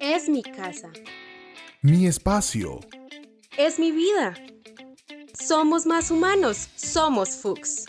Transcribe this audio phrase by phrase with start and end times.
[0.00, 0.90] Es mi casa.
[1.80, 2.80] Mi espacio.
[3.56, 4.34] Es mi vida.
[5.34, 6.68] Somos más humanos.
[6.74, 7.84] Somos Fuchs.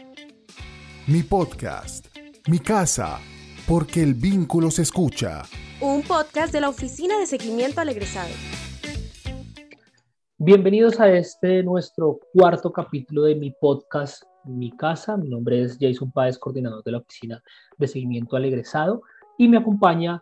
[1.07, 2.15] Mi podcast.
[2.47, 3.19] Mi casa.
[3.67, 5.41] Porque el vínculo se escucha.
[5.79, 8.29] Un podcast de la Oficina de Seguimiento al Egresado.
[10.37, 15.17] Bienvenidos a este nuestro cuarto capítulo de mi podcast Mi Casa.
[15.17, 17.43] Mi nombre es Jason Páez, coordinador de la Oficina
[17.77, 19.01] de Seguimiento al Egresado,
[19.41, 20.21] y me acompaña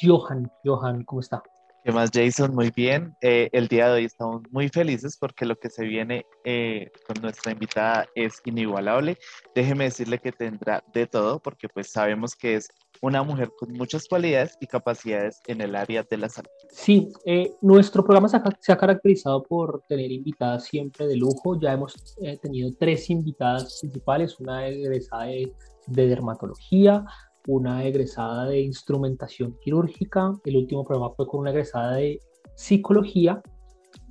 [0.00, 0.50] Johan.
[0.64, 1.42] Johan, ¿cómo está?
[1.84, 2.54] ¿Qué más, Jason?
[2.54, 3.14] Muy bien.
[3.20, 7.20] Eh, el día de hoy estamos muy felices porque lo que se viene eh, con
[7.20, 9.18] nuestra invitada es inigualable.
[9.54, 12.68] Déjeme decirle que tendrá de todo porque pues sabemos que es
[13.02, 16.48] una mujer con muchas cualidades y capacidades en el área de la salud.
[16.70, 21.60] Sí, eh, nuestro programa se ha, se ha, caracterizado por tener invitadas siempre de lujo.
[21.60, 25.52] Ya hemos tenido tres invitadas principales, una egresada de,
[25.86, 27.04] de dermatología,
[27.46, 32.18] una egresada de instrumentación quirúrgica, el último programa fue con una egresada de
[32.54, 33.42] psicología.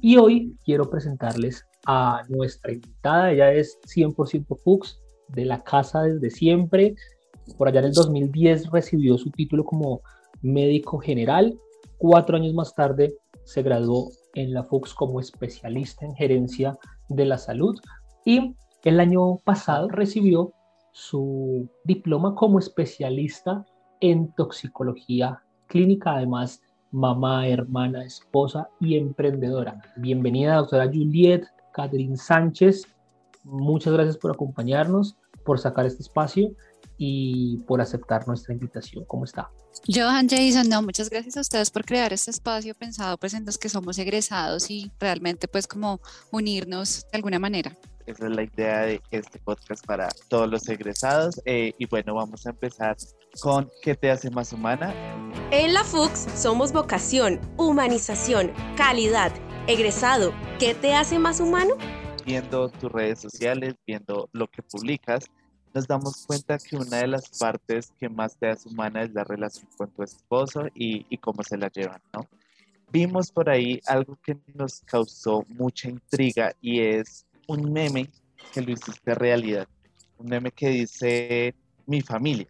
[0.01, 6.29] Y hoy quiero presentarles a nuestra invitada, ella es 100% Fuchs de la casa desde
[6.29, 6.95] siempre,
[7.57, 10.01] por allá en el 2010 recibió su título como
[10.41, 11.57] médico general,
[11.97, 16.77] cuatro años más tarde se graduó en la Fuchs como especialista en gerencia
[17.09, 17.77] de la salud.
[18.25, 20.53] Y el año pasado recibió
[20.93, 23.65] su diploma como especialista
[23.99, 29.81] en toxicología clínica, además mamá, hermana, esposa y emprendedora.
[29.97, 32.85] Bienvenida, doctora Juliet Catherine Sánchez.
[33.43, 36.51] Muchas gracias por acompañarnos, por sacar este espacio
[36.97, 39.03] y por aceptar nuestra invitación.
[39.05, 39.49] ¿Cómo está?
[39.87, 43.57] Johan Jason, no, muchas gracias a ustedes por crear este espacio pensado pues en los
[43.57, 45.99] que somos egresados y realmente pues como
[46.31, 47.75] unirnos de alguna manera.
[48.05, 51.41] Esa es la idea de este podcast para todos los egresados.
[51.45, 52.97] Eh, y bueno, vamos a empezar
[53.39, 54.93] con ¿qué te hace más humana?
[55.51, 59.31] En la FUX somos vocación, humanización, calidad.
[59.67, 61.75] Egresado, ¿qué te hace más humano?
[62.25, 65.25] Viendo tus redes sociales, viendo lo que publicas,
[65.73, 69.23] nos damos cuenta que una de las partes que más te hace humana es la
[69.23, 72.27] relación con tu esposo y, y cómo se la llevan, ¿no?
[72.91, 78.09] Vimos por ahí algo que nos causó mucha intriga y es un meme
[78.53, 79.67] que lo hiciste realidad.
[80.17, 81.55] Un meme que dice,
[81.85, 82.47] mi familia,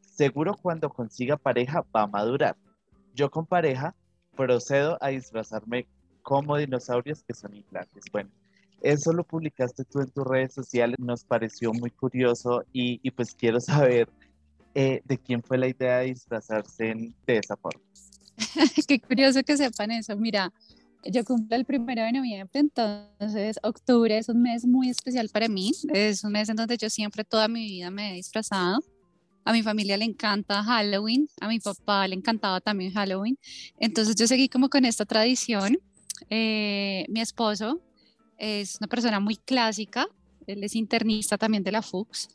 [0.00, 2.56] seguro cuando consiga pareja va a madurar.
[3.14, 3.94] Yo con pareja
[4.36, 5.86] procedo a disfrazarme
[6.22, 8.04] como dinosaurios que son implantes.
[8.10, 8.30] Bueno,
[8.80, 13.34] eso lo publicaste tú en tus redes sociales, nos pareció muy curioso y, y pues
[13.34, 14.08] quiero saber
[14.74, 17.82] eh, de quién fue la idea de disfrazarse en, de esa forma.
[18.88, 20.16] Qué curioso que sepan eso.
[20.16, 20.52] Mira,
[21.04, 25.72] yo cumplo el primero de noviembre, entonces octubre es un mes muy especial para mí.
[25.92, 28.80] Es un mes en donde yo siempre toda mi vida me he disfrazado.
[29.44, 33.36] A mi familia le encanta Halloween, a mi papá le encantaba también Halloween.
[33.78, 35.78] Entonces yo seguí como con esta tradición.
[36.30, 37.80] Eh, mi esposo
[38.38, 40.06] es una persona muy clásica,
[40.46, 42.28] él es internista también de la FUX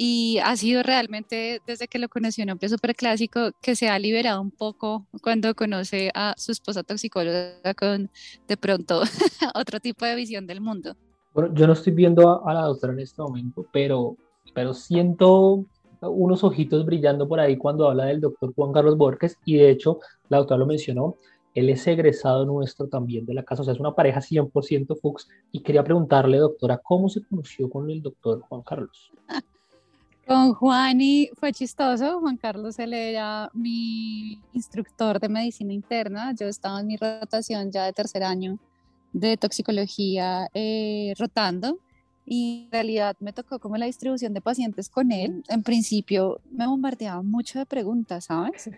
[0.00, 3.98] y ha sido realmente desde que lo conoció un hombre súper clásico que se ha
[3.98, 8.08] liberado un poco cuando conoce a su esposa toxicóloga con
[8.46, 9.02] de pronto
[9.56, 10.94] otro tipo de visión del mundo.
[11.34, 14.16] Bueno, yo no estoy viendo a, a, la doctora en este momento, pero,
[14.54, 15.64] pero siento
[16.00, 19.98] unos ojitos brillando por ahí cuando habla del doctor Juan Carlos Borges y de hecho
[20.28, 21.16] la doctora lo mencionó,
[21.54, 25.26] él es egresado nuestro también de la casa, o sea, es una pareja 100% Fuchs
[25.50, 29.10] y quería preguntarle, doctora, ¿cómo se conoció con el doctor Juan Carlos?
[30.28, 32.20] Con Juan y fue chistoso.
[32.20, 36.34] Juan Carlos él era mi instructor de medicina interna.
[36.38, 38.58] Yo estaba en mi rotación ya de tercer año
[39.14, 41.78] de toxicología eh, rotando
[42.26, 45.42] y en realidad me tocó como la distribución de pacientes con él.
[45.48, 48.68] En principio me bombardeaba mucho de preguntas, ¿sabes?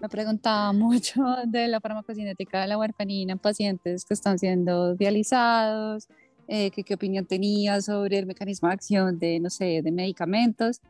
[0.00, 6.06] Me preguntaba mucho de la farmacocinética de la warfarina en pacientes que están siendo dializados,
[6.46, 10.80] eh, qué opinión tenía sobre el mecanismo de acción de, no sé, de medicamentos.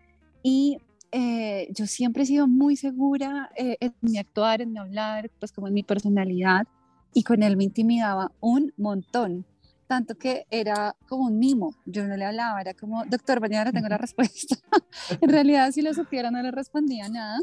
[0.43, 0.78] Y
[1.12, 5.53] eh, yo siempre he sido muy segura eh, en mi actuar, en mi hablar, pues
[5.53, 6.67] como en mi personalidad,
[7.12, 9.44] y con él me intimidaba un montón,
[9.88, 13.88] tanto que era como un mimo, yo no le hablaba, era como, doctor, mañana tengo
[13.88, 14.56] la respuesta.
[15.20, 17.41] en realidad, si lo supiera, no le respondía nada.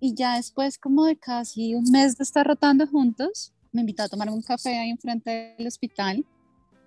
[0.00, 4.08] Y ya después, como de casi un mes de estar rotando juntos, me invitó a
[4.08, 6.24] tomar un café ahí enfrente del hospital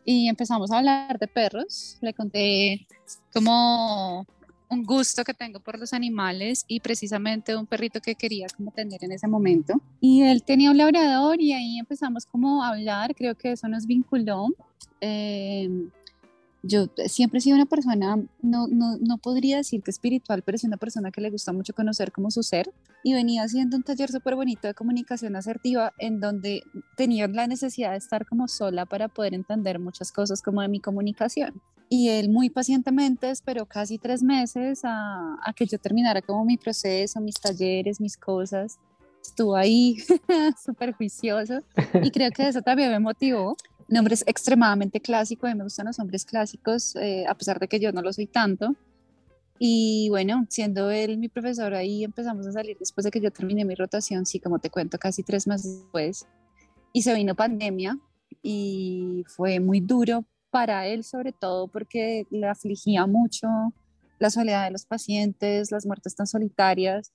[0.03, 1.97] y empezamos a hablar de perros.
[2.01, 2.87] Le conté
[3.33, 4.25] como
[4.73, 9.03] un gusto que tengo por los animales y precisamente un perrito que quería como tener
[9.03, 9.81] en ese momento.
[10.01, 13.85] Y él tenía un labrador y ahí empezamos como a hablar, creo que eso nos
[13.85, 14.47] vinculó.
[15.01, 15.69] Eh,
[16.65, 20.65] yo siempre he sido una persona, no, no, no podría decir que espiritual, pero sí
[20.65, 22.73] una persona que le gusta mucho conocer como su ser.
[23.05, 26.63] y venía haciendo un taller súper bonito de comunicación asertiva en donde
[26.95, 30.79] tenía la necesidad de estar como sola para poder entender muchas cosas como de mi
[30.79, 31.61] comunicación.
[31.95, 36.57] Y él muy pacientemente esperó casi tres meses a, a que yo terminara como mi
[36.57, 38.79] proceso, mis talleres, mis cosas.
[39.21, 39.97] Estuvo ahí
[40.65, 41.61] súper juicioso
[42.01, 43.55] y creo que eso también me motivó.
[43.87, 47.67] Mi nombre es extremadamente clásico, mí me gustan los hombres clásicos, eh, a pesar de
[47.67, 48.75] que yo no lo soy tanto.
[49.59, 53.65] Y bueno, siendo él mi profesor, ahí empezamos a salir después de que yo terminé
[53.65, 56.25] mi rotación, sí, como te cuento, casi tres meses después.
[56.91, 57.99] Y se vino pandemia
[58.41, 63.47] y fue muy duro para él, sobre todo porque le afligía mucho
[64.19, 67.11] la soledad de los pacientes, las muertes tan solitarias.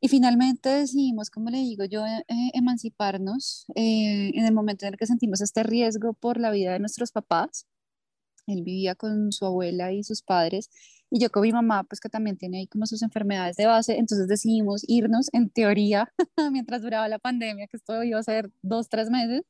[0.00, 2.24] Y finalmente decidimos, como le digo yo, eh,
[2.54, 6.78] emanciparnos eh, en el momento en el que sentimos este riesgo por la vida de
[6.78, 7.66] nuestros papás.
[8.46, 10.70] Él vivía con su abuela y sus padres
[11.10, 13.98] y yo con mi mamá, pues que también tiene ahí como sus enfermedades de base,
[13.98, 16.12] entonces decidimos irnos en teoría
[16.52, 19.42] mientras duraba la pandemia, que esto iba a ser dos, tres meses,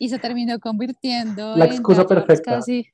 [0.00, 2.56] y se terminó convirtiendo la excusa perfecta.
[2.56, 2.88] Casi,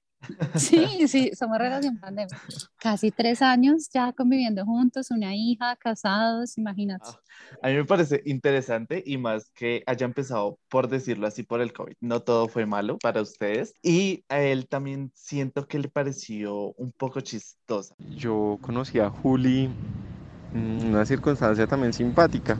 [0.57, 2.37] Sí, sí, somos relación pandemia.
[2.79, 7.05] Casi tres años ya conviviendo juntos, una hija, casados, imagínate.
[7.07, 7.21] Ah,
[7.63, 11.73] a mí me parece interesante y más que haya empezado, por decirlo así, por el
[11.73, 11.95] COVID.
[12.01, 13.75] No todo fue malo para ustedes.
[13.83, 17.95] Y a él también siento que le pareció un poco chistosa.
[17.99, 22.57] Yo conocí a Juli en una circunstancia también simpática.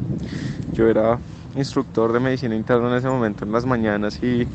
[0.73, 1.19] Yo era
[1.55, 4.47] instructor de medicina interna en ese momento en las mañanas y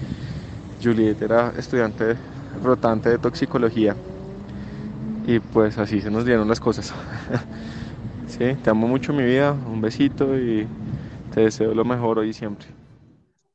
[0.82, 2.16] Juliet era estudiante
[2.64, 3.96] rotante de toxicología.
[5.26, 6.94] Y pues así se nos dieron las cosas.
[8.28, 10.68] sí, te amo mucho mi vida, un besito y
[11.34, 12.68] te deseo lo mejor hoy y siempre.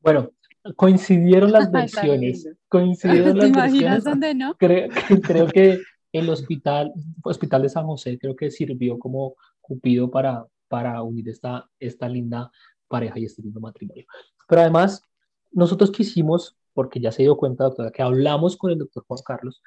[0.01, 0.31] Bueno,
[0.77, 2.49] coincidieron las versiones.
[2.69, 4.55] Coincidieron las imaginas dónde no?
[4.55, 4.89] Creo,
[5.23, 5.81] creo que
[6.13, 6.93] el hospital,
[7.23, 9.35] hospital de San José creo que sirvió como
[9.67, 12.51] cupido para, para unir esta, esta linda
[12.89, 14.05] pareja y este lindo matrimonio.
[14.49, 15.03] Pero además,
[15.51, 19.63] nosotros quisimos porque ya se dio cuenta, doctora, que hablamos con el doctor Juan Carlos.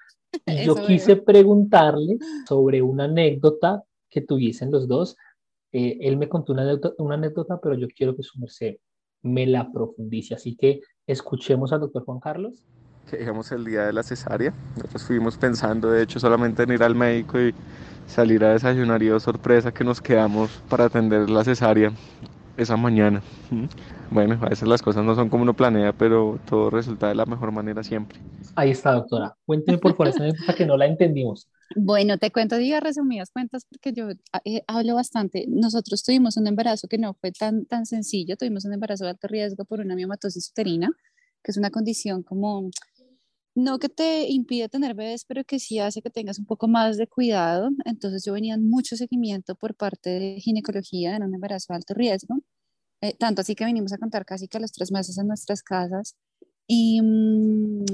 [0.45, 5.17] Y yo quise preguntarle sobre una anécdota que tuviesen los dos.
[5.71, 8.75] Eh, él me contó una anécdota, una anécdota, pero yo quiero que su merced
[9.23, 10.35] me la profundice.
[10.35, 12.63] Así que escuchemos al doctor Juan Carlos.
[13.11, 14.53] Llegamos el día de la cesárea.
[14.75, 17.53] Nosotros fuimos pensando, de hecho, solamente en ir al médico y
[18.07, 21.91] salir a desayunar y sorpresa que nos quedamos para atender la cesárea
[22.57, 23.21] esa mañana.
[24.11, 27.25] Bueno, a veces las cosas no son como uno planea, pero todo resulta de la
[27.25, 28.19] mejor manera siempre.
[28.55, 29.35] Ahí está, doctora.
[29.45, 31.47] Cuénteme por favor esa que no la entendimos.
[31.75, 34.09] Bueno, te cuento, diga resumidas cuentas, porque yo
[34.43, 35.45] eh, hablo bastante.
[35.47, 39.27] Nosotros tuvimos un embarazo que no fue tan, tan sencillo, tuvimos un embarazo de alto
[39.27, 40.89] riesgo por una miomatosis uterina,
[41.43, 42.71] que es una condición como,
[43.63, 46.97] no que te impide tener bebés, pero que sí hace que tengas un poco más
[46.97, 47.69] de cuidado.
[47.85, 51.93] Entonces yo venía en mucho seguimiento por parte de ginecología en un embarazo de alto
[51.93, 52.39] riesgo
[53.01, 55.63] eh, tanto así que vinimos a contar casi que a los tres meses en nuestras
[55.63, 56.15] casas
[56.67, 57.85] y mm,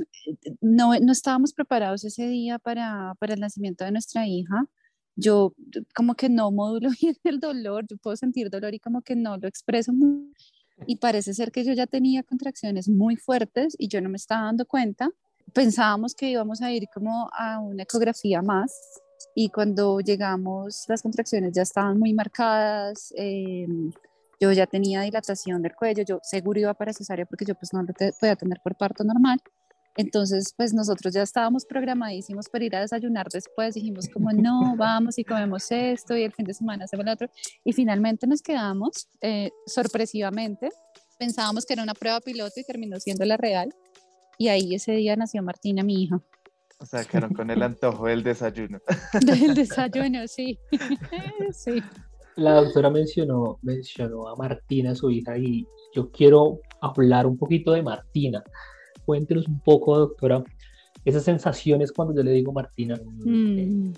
[0.61, 4.65] no, no estábamos preparados ese día para, para el nacimiento de nuestra hija.
[5.15, 5.53] Yo
[5.95, 9.37] como que no modulo bien el dolor, yo puedo sentir dolor y como que no
[9.37, 9.93] lo expreso
[10.87, 14.45] y parece ser que yo ya tenía contracciones muy fuertes y yo no me estaba
[14.45, 15.09] dando cuenta.
[15.55, 19.01] Pensábamos que íbamos a ir como a una ecografía más
[19.33, 23.65] y cuando llegamos las contracciones ya estaban muy marcadas, eh,
[24.37, 27.81] yo ya tenía dilatación del cuello, yo seguro iba para cesárea porque yo pues no
[27.83, 29.39] lo podía tener por parto normal.
[29.95, 35.17] Entonces, pues nosotros ya estábamos programadísimos para ir a desayunar después, dijimos como no, vamos
[35.17, 37.29] y comemos esto y el fin de semana hacemos lo otro.
[37.63, 40.67] Y finalmente nos quedamos, eh, sorpresivamente,
[41.17, 43.73] pensábamos que era una prueba piloto y terminó siendo la real.
[44.37, 46.21] Y ahí ese día nació Martina, mi hija.
[46.79, 48.79] O sea, quedaron con el antojo del desayuno.
[49.25, 50.59] Del desayuno, sí.
[51.51, 51.81] sí
[52.35, 57.81] la doctora mencionó, mencionó a Martina, su hija, y yo quiero hablar un poquito de
[57.81, 58.43] Martina.
[59.05, 60.43] Cuéntenos un poco, doctora,
[61.05, 62.99] esas sensaciones cuando yo le digo Martina.
[63.25, 63.93] Mm.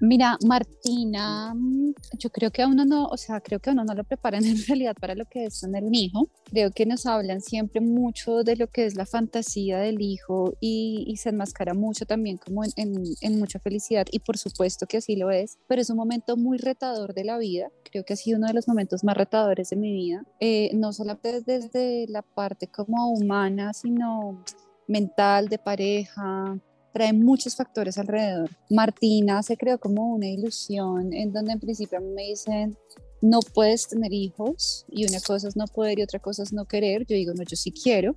[0.00, 3.82] Mira, Martina, mm, yo creo que a uno no, o sea, creo que a no
[3.82, 6.28] lo preparan en realidad para lo que es tener un hijo.
[6.44, 11.14] Creo que nos hablan siempre mucho de lo que es la fantasía del hijo y,
[11.16, 15.56] se enmascara mucho también como en, mucha felicidad y por supuesto que así lo es,
[15.66, 17.70] pero es un momento muy retador de la vida.
[17.90, 20.92] Creo que ha sido uno de los momentos más retadores de mi vida, eh, no
[20.92, 24.44] solamente desde la parte como humana, sino
[24.88, 26.58] mental, de pareja,
[26.96, 28.48] trae muchos factores alrededor.
[28.70, 32.74] Martina se creó como una ilusión en donde en principio me dicen,
[33.20, 36.64] no puedes tener hijos y una cosa es no poder y otra cosa es no
[36.64, 37.04] querer.
[37.04, 38.16] Yo digo, no, yo sí quiero.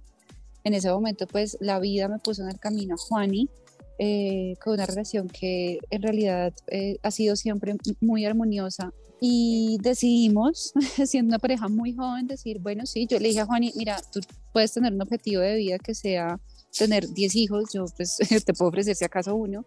[0.63, 3.49] En ese momento, pues la vida me puso en el camino a Juani
[3.97, 10.71] eh, con una relación que en realidad eh, ha sido siempre muy armoniosa y decidimos,
[11.05, 14.21] siendo una pareja muy joven, decir, bueno, sí, yo le dije a Juani, mira, tú
[14.53, 16.39] puedes tener un objetivo de vida que sea
[16.77, 19.63] tener 10 hijos, yo pues te puedo ofrecer si acaso uno,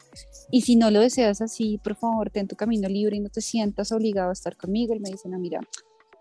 [0.50, 3.40] y si no lo deseas así, por favor, ten tu camino libre y no te
[3.40, 4.94] sientas obligado a estar conmigo.
[4.94, 5.60] Él me dice, no, mira,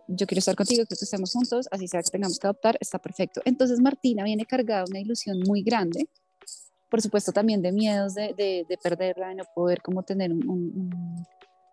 [0.07, 3.41] yo quiero estar contigo, que estemos juntos, así sea que tengamos que adoptar, está perfecto.
[3.45, 6.07] Entonces Martina viene cargada de una ilusión muy grande,
[6.89, 10.47] por supuesto también de miedos de, de, perderla, de no poder como tener un,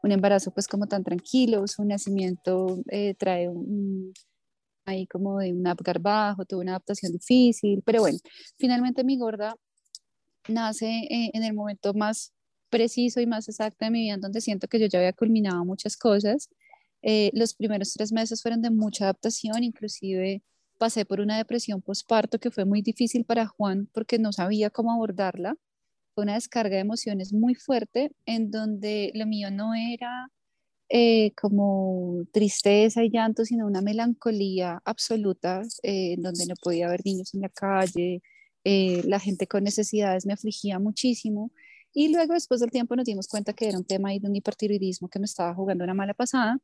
[0.02, 4.14] un, embarazo pues como tan tranquilo, su nacimiento eh, trae un,
[4.88, 8.18] ahí como de un apgar bajo, tuvo una adaptación difícil, pero bueno,
[8.58, 9.54] finalmente mi gorda
[10.48, 12.32] nace eh, en el momento más
[12.70, 15.64] preciso y más exacto de mi vida, en donde siento que yo ya había culminado
[15.64, 16.48] muchas cosas.
[17.02, 20.42] Eh, los primeros tres meses fueron de mucha adaptación, inclusive
[20.78, 24.92] pasé por una depresión postparto que fue muy difícil para Juan porque no sabía cómo
[24.92, 25.56] abordarla.
[26.14, 30.30] Fue una descarga de emociones muy fuerte en donde lo mío no era
[30.88, 37.34] eh, como tristeza y llanto, sino una melancolía absoluta, eh, donde no podía haber niños
[37.34, 38.22] en la calle,
[38.64, 41.52] eh, la gente con necesidades me afligía muchísimo.
[41.92, 44.36] Y luego, después del tiempo, nos dimos cuenta que era un tema ahí de un
[44.36, 46.58] hipertiroidismo que me estaba jugando una mala pasada.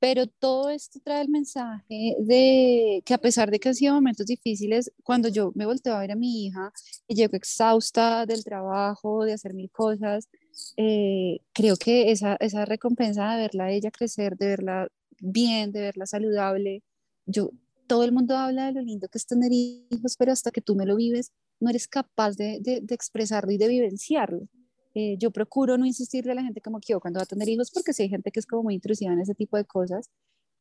[0.00, 4.26] Pero todo esto trae el mensaje de que a pesar de que han sido momentos
[4.26, 6.72] difíciles, cuando yo me volteo a ver a mi hija
[7.08, 10.28] y llego exhausta del trabajo, de hacer mil cosas,
[10.76, 14.88] eh, creo que esa, esa recompensa de verla a ella crecer, de verla
[15.20, 16.82] bien, de verla saludable,
[17.26, 17.50] yo,
[17.86, 20.74] todo el mundo habla de lo lindo que es tener hijos, pero hasta que tú
[20.74, 24.48] me lo vives, no eres capaz de, de, expresarlo y de vivenciarlo.
[24.94, 27.48] Eh, yo procuro no insistirle a la gente como que yo cuando va a tener
[27.48, 30.08] hijos, porque sí hay gente que es como muy intrusiva en ese tipo de cosas,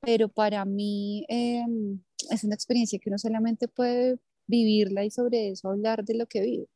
[0.01, 5.69] pero para mí em, es una experiencia que uno solamente puede vivirla y sobre eso
[5.69, 6.67] hablar de lo que vive.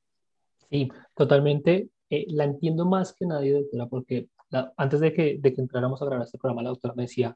[0.70, 1.90] Sí, totalmente.
[2.10, 4.30] Eh, la entiendo más que nadie, doctora, porque
[4.78, 7.36] antes de que, de que entráramos a grabar este programa, la doctora me decía,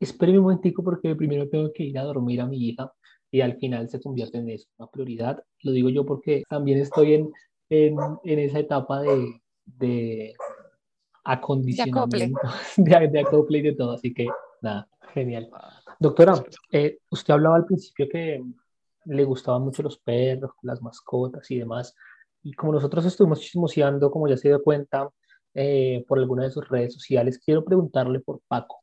[0.00, 2.92] espéreme un momentico porque primero tengo que ir a dormir a mi hija
[3.30, 5.42] y al final se convierte en eso, una prioridad.
[5.62, 7.32] Lo digo yo porque también estoy en,
[7.70, 10.34] en, en esa etapa de, de
[11.24, 12.40] acondicionamiento,
[12.76, 14.26] de, de, acople y de todo, así que
[14.60, 15.50] nada, genial.
[15.98, 18.42] Doctora, eh, usted hablaba al principio que
[19.06, 21.94] le gustaban mucho los perros, las mascotas y demás.
[22.42, 25.08] Y como nosotros estuvimos chismoseando, como ya se dio cuenta,
[25.54, 28.82] eh, por alguna de sus redes sociales, quiero preguntarle por Paco,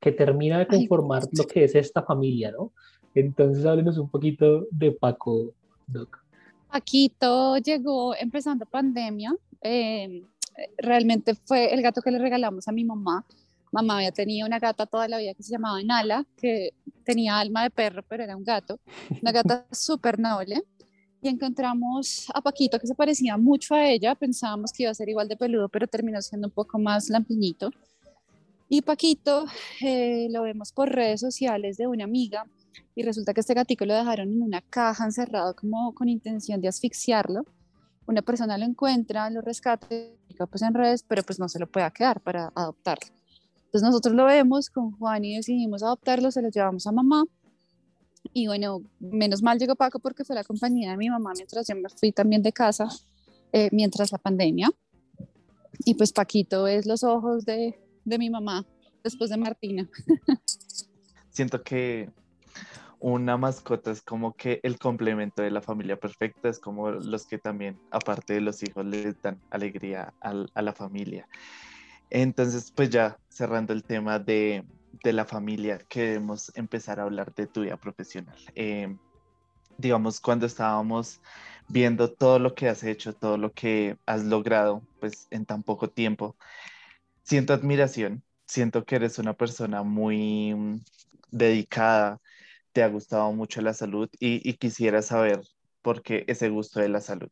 [0.00, 2.72] que termina de conformar lo que es esta familia, ¿no?
[3.14, 5.52] Entonces, háblenos un poquito de Paco,
[5.86, 6.18] Doc.
[6.70, 9.34] Paquito llegó empezando pandemia.
[9.66, 10.24] Eh,
[10.78, 13.24] realmente fue el gato que le regalamos a mi mamá.
[13.72, 16.70] Mamá había tenido una gata toda la vida que se llamaba Nala, que
[17.04, 18.78] tenía alma de perro, pero era un gato.
[19.20, 20.62] Una gata súper noble
[21.22, 25.08] y encontramos a Paquito que se parecía mucho a ella, pensábamos que iba a ser
[25.08, 27.70] igual de peludo, pero terminó siendo un poco más lampiñito.
[28.68, 29.46] Y Paquito
[29.80, 32.46] eh, lo vemos por redes sociales de una amiga
[32.94, 36.68] y resulta que este gatito lo dejaron en una caja encerrado como con intención de
[36.68, 37.44] asfixiarlo.
[38.06, 41.90] Una persona lo encuentra, lo rescata, pues en redes, pero pues no se lo puede
[41.92, 43.06] quedar para adoptarlo.
[43.64, 47.24] Entonces nosotros lo vemos con Juan y decidimos adoptarlo, se lo llevamos a mamá
[48.32, 51.74] y bueno, menos mal llegó Paco porque fue la compañía de mi mamá mientras yo
[51.76, 52.88] me fui también de casa,
[53.52, 54.70] eh, mientras la pandemia.
[55.84, 58.66] Y pues Paquito es los ojos de, de mi mamá
[59.04, 59.88] después de Martina.
[61.30, 62.10] Siento que
[63.00, 67.38] una mascota es como que el complemento de la familia perfecta, es como los que
[67.38, 71.28] también, aparte de los hijos, le dan alegría a la familia.
[72.10, 74.64] Entonces, pues ya cerrando el tema de,
[75.02, 78.36] de la familia queremos empezar a hablar de tu vida profesional.
[78.54, 78.98] Em,
[79.78, 81.20] digamos, cuando estábamos
[81.68, 85.90] viendo todo lo que has hecho, todo lo que has logrado, pues en tan poco
[85.90, 86.36] tiempo,
[87.22, 90.80] siento admiración, siento que eres una persona muy mm,
[91.30, 92.20] dedicada,
[92.76, 95.40] te ha gustado mucho la salud y, y quisiera saber
[95.80, 97.30] por qué ese gusto de la salud.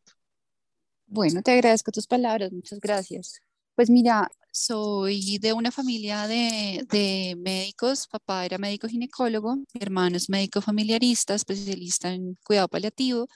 [1.07, 3.41] Bueno, te agradezco tus palabras, muchas gracias.
[3.75, 8.07] Pues mira, soy de una familia de, de, médicos.
[8.07, 13.29] Papá era médico ginecólogo, mi hermano es médico familiarista, especialista en cuidado paliativo,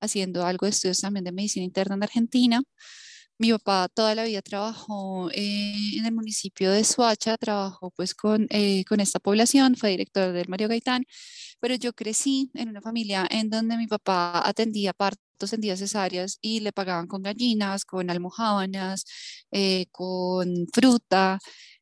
[0.00, 2.62] haciendo algo de estudios también de medicina interna en Argentina.
[3.40, 8.46] Mi papá toda la vida trabajó eh, en el municipio de Suacha, trabajó pues con,
[8.50, 11.06] eh, con esta población, fue director del Mario Gaitán,
[11.58, 16.38] pero yo crecí en una familia en donde mi papá atendía parte en días cesáreas
[16.42, 19.06] y le pagaban con gallinas, con almohábanas,
[19.52, 21.38] eh, con fruta.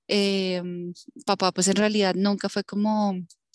[0.07, 0.93] Em,
[1.27, 3.15] papá pues en realidad nunca fue como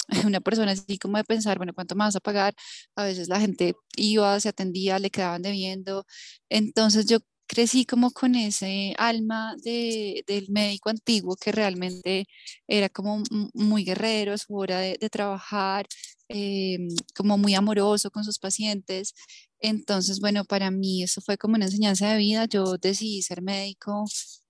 [0.27, 2.53] una persona así como de pensar, bueno, ¿cuánto más a pagar?
[2.95, 6.05] A veces la gente iba, se atendía, le quedaban debiendo.
[6.50, 12.25] Entonces yo crecí como con ese alma de, del médico antiguo que realmente
[12.67, 13.23] era como
[13.53, 15.88] muy guerrero a su hora de, trabajar,
[16.29, 19.13] em, como muy amoroso con sus pacientes.
[19.59, 22.45] Entonces, bueno, para mí eso fue como una enseñanza de vida.
[22.45, 24.05] Yo decidí ser médico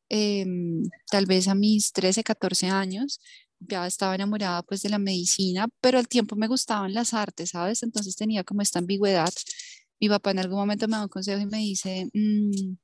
[0.10, 3.20] em, tal vez a mis 13, 14 años.
[3.60, 7.84] Ya estaba enamorada pues de la medicina, pero al tiempo me gustaban las artes, ¿sabes?
[7.84, 9.34] Entonces tenía como esta ambigüedad
[10.04, 12.76] mi papá en algún momento me da un consejo y me dice, mm,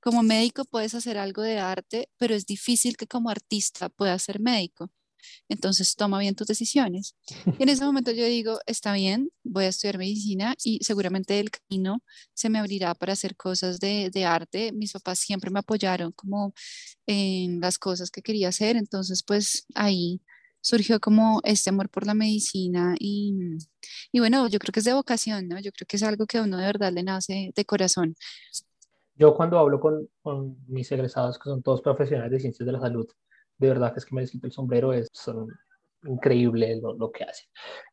[0.00, 4.40] como médico puedes hacer algo de arte, pero es difícil que como artista puedas ser
[4.40, 4.90] médico.
[5.48, 7.14] Entonces toma bien tus decisiones.
[7.58, 11.50] Y en ese momento yo digo, está bien, voy a estudiar medicina y seguramente el
[11.52, 12.02] camino
[12.34, 14.72] se me abrirá para hacer cosas de, de arte.
[14.72, 16.52] Mis papás siempre me apoyaron como
[17.06, 18.76] en las cosas que quería hacer.
[18.76, 20.20] Entonces pues ahí
[20.64, 23.58] surgió como este amor por la medicina y,
[24.10, 25.60] y, bueno, yo creo que es de vocación, ¿no?
[25.60, 28.14] Yo creo que es algo que a uno de verdad le nace de corazón.
[29.14, 32.80] Yo cuando hablo con, con mis egresados, que son todos profesionales de ciencias de la
[32.80, 33.06] salud,
[33.58, 35.48] de verdad que es que me siento el sombrero, es son
[36.06, 37.46] increíble lo, lo que hacen.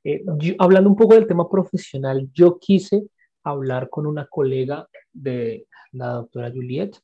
[0.05, 0.23] Eh,
[0.57, 3.03] hablando un poco del tema profesional, yo quise
[3.43, 6.97] hablar con una colega de la doctora Juliet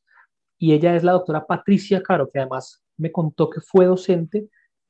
[0.58, 4.48] y ella es la doctora Patricia Caro, que además me contó que fue docente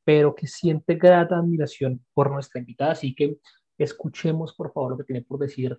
[0.08, 2.94] pero que siente grata admiración por nuestra invitada.
[2.94, 3.40] Así que
[3.78, 5.78] escuchemos, por favor, lo que tiene por decir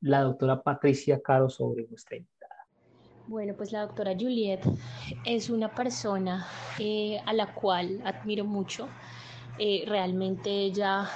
[0.00, 2.66] la doctora Patricia Caro sobre nuestra invitada.
[3.28, 4.62] Bueno, pues la doctora Juliet
[5.24, 6.44] es una persona
[6.80, 8.88] eh, a la cual admiro mucho.
[9.60, 11.08] Eh, realmente ella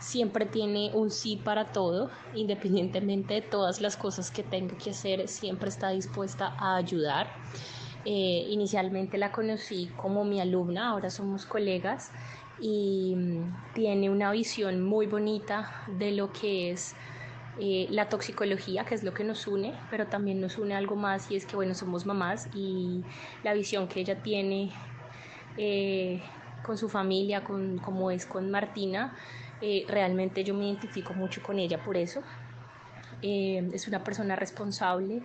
[0.00, 5.28] siempre tiene un sí para todo, independientemente de todas las cosas que tenga que hacer,
[5.28, 7.28] siempre está dispuesta a ayudar.
[8.06, 12.12] Eh, inicialmente la conocí como mi alumna, ahora somos colegas
[12.60, 16.94] y mm, tiene una visión muy bonita de lo que es
[17.58, 21.30] eh, la toxicología, que es lo que nos une, pero también nos une algo más
[21.30, 23.02] y es que, bueno, somos mamás y
[23.42, 24.70] la visión que ella tiene
[25.56, 26.22] eh,
[26.62, 29.16] con su familia, con, como es con Martina,
[29.88, 32.22] realmente yo me identifico mucho con ella por eso.
[33.22, 35.22] es una persona responsable,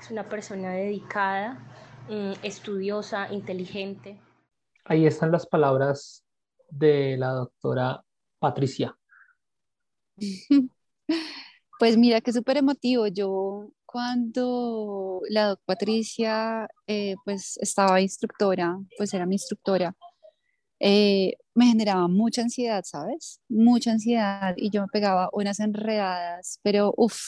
[0.00, 1.58] es una persona dedicada
[2.08, 4.18] Mm, estudiosa, inteligente.
[4.84, 6.24] Ahí están las palabras
[6.70, 8.04] de la doctora
[8.38, 8.96] Patricia.
[11.78, 13.08] Pues mira que súper emotivo.
[13.08, 19.96] Yo cuando la doctora Patricia eh, pues estaba instructora, pues era mi instructora,
[20.78, 23.40] eh, me generaba mucha ansiedad, ¿sabes?
[23.48, 27.18] Mucha ansiedad y yo me pegaba unas enredadas, pero uff,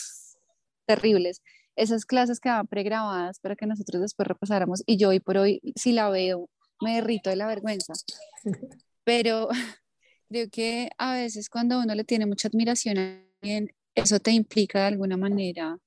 [0.87, 1.43] terribles
[1.77, 5.93] esas clases quedaban pregrabadas para que nosotros después repasáramos y yo hoy por hoy, si
[5.93, 6.49] la veo,
[6.81, 7.93] me derrito de la vergüenza.
[9.05, 9.49] Pero
[10.29, 14.81] creo que a veces cuando uno le tiene mucha admiración a alguien, eso te implica
[14.81, 15.79] de alguna manera,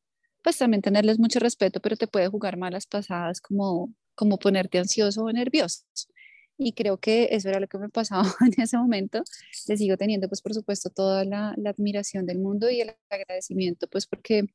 [0.44, 5.24] pues también tenerles mucho respeto, pero te puede jugar malas pasadas como, como ponerte ansioso
[5.24, 5.84] o nervioso.
[6.58, 9.24] Y creo que eso era lo que me pasaba en ese momento.
[9.68, 13.88] Le sigo teniendo, pues, por supuesto, toda la, la admiración del mundo y el agradecimiento,
[13.88, 14.46] pues, porque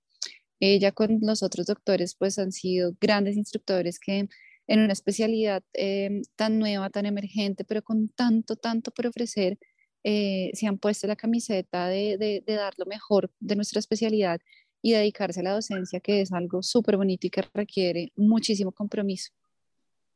[0.62, 4.28] ella con los otros doctores pues han sido grandes instructores que
[4.68, 9.58] en una especialidad eh, tan nueva, tan emergente, pero con tanto, tanto por ofrecer,
[10.04, 14.40] eh, se han puesto la camiseta de, de, de, dar lo mejor de nuestra especialidad
[14.80, 19.32] y dedicarse a la docencia, que es algo súper bonito y que requiere muchísimo compromiso.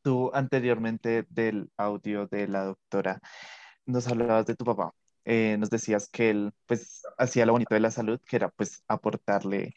[0.03, 3.21] Tú anteriormente del audio de la doctora
[3.85, 4.93] nos hablabas de tu papá.
[5.25, 8.85] Eh, nos decías que él pues hacía lo bonito de la salud, que era pues
[8.87, 9.75] aportarle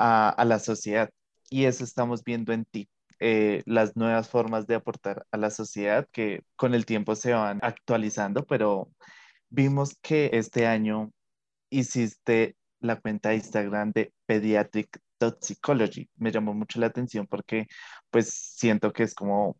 [0.00, 1.10] a, la sociedad.
[1.50, 2.88] Y eso estamos viendo en ti.
[3.20, 7.58] Eh, las nuevas formas de aportar a la sociedad que con el tiempo se van
[7.62, 8.90] actualizando, pero
[9.50, 11.12] vimos que este año
[11.70, 16.08] hiciste la cuenta de Instagram de Pediatric Toxicology.
[16.16, 17.66] Me llamó mucho la atención porque
[18.10, 19.58] pues siento que es como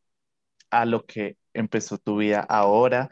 [0.71, 3.11] a lo que empezó tu vida ahora,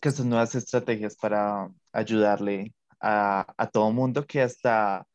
[0.00, 5.06] que son nuevas estrategias para ayudarle a, a todo mundo que hasta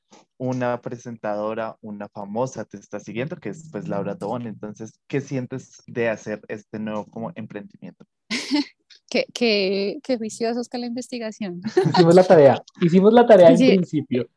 [0.41, 4.47] una presentadora, una famosa te está siguiendo, que es pues Laura Tobón.
[4.47, 8.05] Entonces, ¿qué sientes de hacer este nuevo como emprendimiento?
[9.07, 11.61] qué, qué, qué juiciosos con la investigación.
[11.93, 14.27] Hicimos la tarea, hicimos la tarea en principio.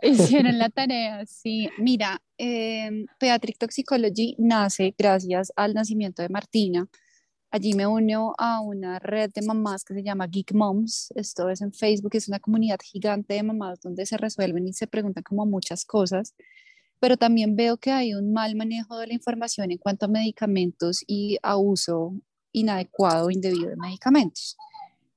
[0.02, 1.70] Hicieron la tarea, sí.
[1.78, 6.86] Mira, eh, Pediatric Toxicology nace gracias al nacimiento de Martina,
[7.50, 11.12] Allí me unió a una red de mamás que se llama Geek Moms.
[11.14, 14.86] Esto es en Facebook, es una comunidad gigante de mamás donde se resuelven y se
[14.86, 16.34] preguntan como muchas cosas.
[17.00, 21.02] Pero también veo que hay un mal manejo de la información en cuanto a medicamentos
[21.06, 22.14] y a uso
[22.52, 24.56] inadecuado o indebido de medicamentos.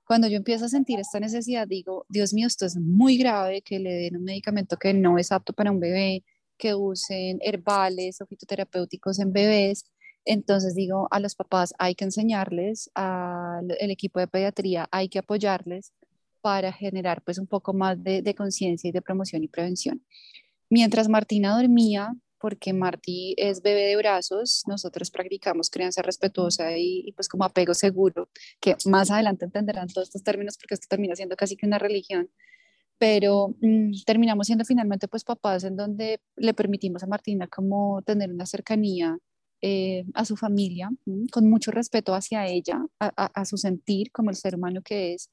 [0.05, 3.79] Cuando yo empiezo a sentir esta necesidad, digo, Dios mío, esto es muy grave, que
[3.79, 6.23] le den un medicamento que no es apto para un bebé,
[6.57, 9.85] que usen herbales o fitoterapéuticos en bebés.
[10.25, 15.93] Entonces digo, a los papás hay que enseñarles, al equipo de pediatría hay que apoyarles
[16.41, 20.03] para generar pues un poco más de, de conciencia y de promoción y prevención.
[20.69, 27.29] Mientras Martina dormía, porque Martí es bebé de brazos, nosotros practicamos crianza respetuosa y, pues
[27.29, 28.29] como apego seguro,
[28.59, 32.29] que más adelante entenderán todos estos términos porque esto termina siendo casi que una religión,
[32.97, 38.31] pero mm, terminamos siendo finalmente pues papás en donde le permitimos a Martina como tener
[38.31, 39.17] una cercanía
[39.61, 40.89] eh, a su familia,
[41.31, 45.29] con mucho respeto hacia ella, a, a, su sentir como el ser humano que es,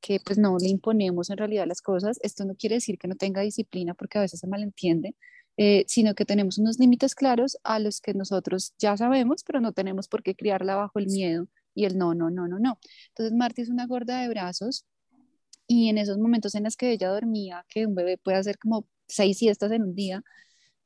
[0.00, 2.18] que pues no le imponemos en realidad las cosas.
[2.22, 5.16] Esto no quiere decir que no tenga disciplina porque a veces se malentiende,
[5.56, 9.72] eh, sino que tenemos unos límites claros a los que nosotros ya sabemos, pero no
[9.72, 12.78] tenemos por qué criarla bajo el miedo y el no, no, no, no, no.
[13.08, 14.86] Entonces Marti es una gorda de brazos
[15.66, 18.86] y en esos momentos en los que ella dormía, que un bebé puede hacer como
[19.08, 20.22] seis siestas en un día,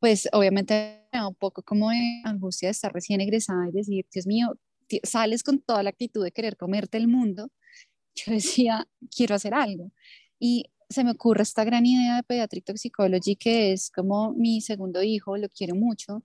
[0.00, 4.59] pues obviamente un poco como de angustia de estar recién egresada y decir, Dios mío,
[5.02, 7.50] sales con toda la actitud de querer comerte el mundo.
[8.14, 9.92] Yo decía, quiero hacer algo.
[10.38, 15.02] Y se me ocurre esta gran idea de Pediatric Toxicology, que es como mi segundo
[15.02, 16.24] hijo, lo quiero mucho.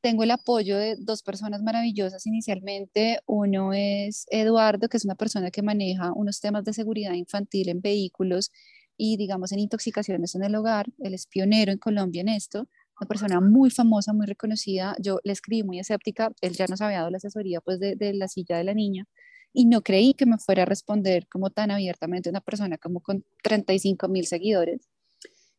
[0.00, 3.20] Tengo el apoyo de dos personas maravillosas inicialmente.
[3.26, 7.80] Uno es Eduardo, que es una persona que maneja unos temas de seguridad infantil en
[7.80, 8.50] vehículos
[8.96, 10.86] y, digamos, en intoxicaciones en el hogar.
[10.98, 12.68] Él es pionero en Colombia en esto.
[13.00, 14.94] Una persona muy famosa, muy reconocida.
[15.00, 16.32] Yo le escribí muy escéptica.
[16.40, 19.06] Él ya nos había dado la asesoría pues, de, la silla de la niña
[19.52, 23.24] y no creí que me fuera a responder como tan abiertamente una persona como con
[23.42, 24.88] 35 mil seguidores.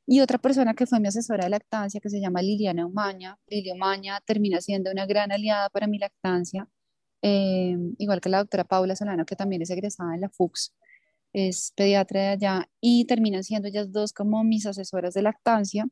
[0.05, 3.37] Y otra persona que fue mi asesora de lactancia, que se llama Liliana Umaña.
[3.47, 6.67] Liliana Umaña termina siendo una gran aliada para mi lactancia,
[7.21, 10.73] eh, igual que la doctora Paula Solano, que también es egresada en la FUX,
[11.31, 15.85] es pediatra de allá, y terminan siendo ellas dos como mis asesoras de lactancia.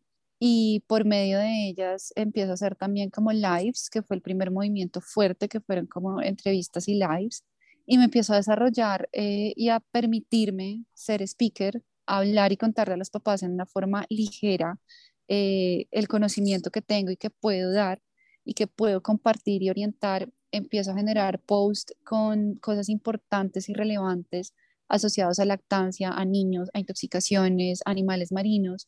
[0.44, 4.50] Y por medio de ellas empiezo a hacer también como lives, que fue el primer
[4.50, 7.44] movimiento fuerte, que fueron como entrevistas y lives
[7.86, 12.98] y me empiezo a desarrollar eh, y a permitirme ser speaker, hablar y contarle a
[12.98, 14.80] los papás en una forma ligera
[15.28, 18.02] eh, el conocimiento que tengo y que puedo dar
[18.46, 20.30] y que puedo compartir y orientar.
[20.52, 24.54] Empiezo a generar posts con cosas importantes y relevantes
[24.88, 28.88] asociados a lactancia, a niños, a intoxicaciones, animales marinos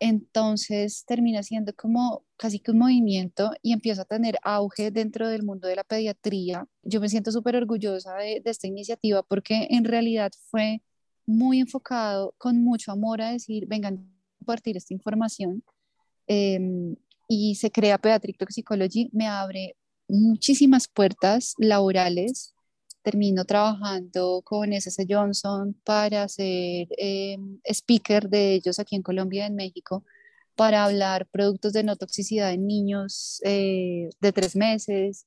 [0.00, 5.42] entonces termina siendo como casi que un movimiento y empieza a tener auge dentro del
[5.42, 6.66] mundo de la pediatría.
[6.82, 10.82] Yo me siento súper orgullosa de, esta iniciativa porque en realidad fue
[11.26, 15.62] muy enfocado con mucho amor a decir, vengan a compartir esta información.
[16.26, 16.96] Em,
[17.28, 19.76] y se crea Pediatric Toxicology, me abre
[20.08, 22.54] muchísimas puertas laborales
[23.08, 29.46] termino trabajando con SS Johnson para ser em, speaker de ellos aquí en Colombia y
[29.46, 30.04] en México
[30.54, 35.26] para hablar productos de no toxicidad en niños eh, de tres meses.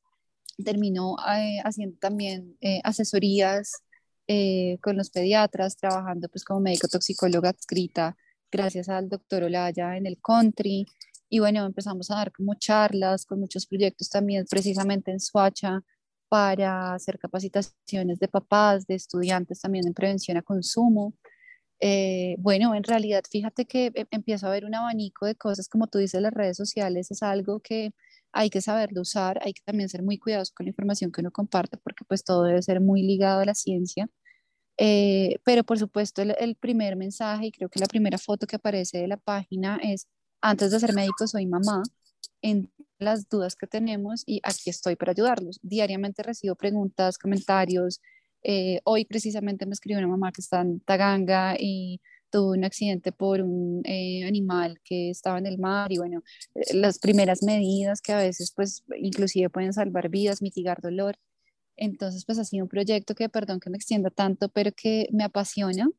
[0.64, 3.72] Termino eh, haciendo también eh, asesorías
[4.82, 8.16] con los pediatras, trabajando pues como médico toxicóloga adscrita
[8.50, 10.86] gracias al doctor Olaya en el country.
[11.30, 15.84] Y bueno, empezamos a dar como charlas con muchos proyectos también precisamente en Suacha
[16.32, 21.14] para hacer capacitaciones de papás, de estudiantes también en prevención a consumo.
[21.82, 25.88] Eh, bueno, en realidad, fíjate que em, empiezo a ver un abanico de cosas, como
[25.88, 27.92] tú dices, las redes sociales es algo que
[28.32, 31.32] hay que saberlo usar, hay que también ser muy cuidadosos con la información que uno
[31.32, 34.10] comparte, porque pues todo debe ser muy ligado a la ciencia.
[34.78, 38.56] Eh, pero por supuesto, el, el, primer mensaje y creo que la primera foto que
[38.56, 40.08] aparece de la página es,
[40.42, 41.84] antes de ser médico soy mamá,
[42.42, 45.60] en las dudas que tenemos y aquí estoy para ayudarlos.
[45.62, 48.02] Diariamente recibo preguntas, comentarios.
[48.44, 53.12] Eh, hoy precisamente me escribió una mamá que está en Taganga y tuvo un accidente
[53.12, 56.24] por un eh, animal que estaba en el mar y bueno,
[56.56, 61.18] eh, las primeras medidas que a veces pues inclusive pueden salvar vidas, mitigar dolor.
[61.76, 65.24] Entonces pues ha sido un proyecto que, perdón que me extienda tanto, pero que me
[65.24, 65.90] apasiona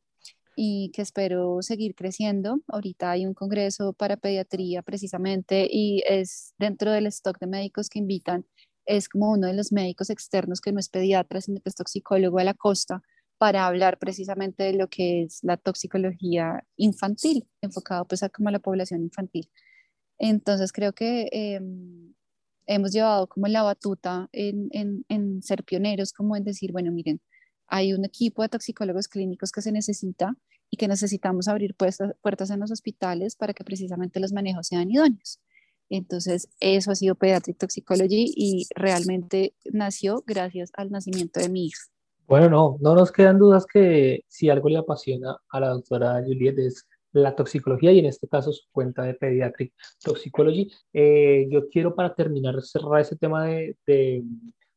[0.57, 2.61] y que espero seguir creciendo.
[2.69, 7.99] Ahorita hay un congreso para pediatría precisamente y es dentro del stock de médicos que
[7.99, 8.47] invitan,
[8.87, 12.39] es como uno de los médicos externos que no es pediatra, sino que es toxicólogo
[12.39, 13.03] de la costa
[13.39, 18.61] para hablar precisamente de lo que es la toxicología infantil, enfocado pues a como la
[18.61, 19.51] población infantil.
[20.19, 22.15] Entonces creo que em,
[22.67, 27.21] hemos llevado como la batuta en, en, en ser pioneros, como en decir, bueno, miren,
[27.73, 30.37] hay un equipo de toxicólogos clínicos que se necesita
[30.71, 35.41] y que necesitamos abrir puertas, en los hospitales para que precisamente los manejos sean idóneos.
[35.89, 41.81] Entonces, eso ha sido Pediatric Toxicology y realmente nació gracias al nacimiento de mi hija.
[42.27, 46.59] Bueno, no, no nos quedan dudas que si algo le apasiona a la doctora Juliet
[46.59, 50.71] es la toxicología y en este caso su cuenta de Pediatric Toxicology.
[50.93, 54.23] Eh, yo quiero para terminar cerrar ese tema de, de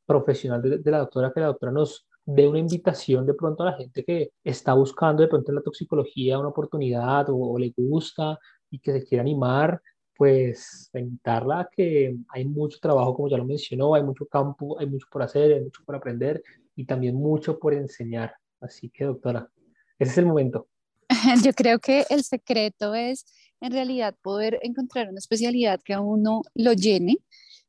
[0.05, 3.67] profesional de, de, la doctora, que la doctora nos dé una invitación de pronto a
[3.67, 8.39] la gente que está buscando de pronto en la toxicología una oportunidad o, le gusta
[8.69, 9.81] y que se quiera animar,
[10.17, 14.87] pues invitarla a que hay mucho trabajo, como ya lo mencionó, hay mucho campo, hay
[14.87, 16.41] mucho por hacer, hay mucho por aprender
[16.75, 18.33] y también mucho por enseñar.
[18.59, 19.49] Así que, doctora,
[19.99, 20.67] ese es el momento.
[21.43, 23.25] Yo creo que el secreto es
[23.61, 27.17] en realidad poder encontrar una especialidad que a uno lo llene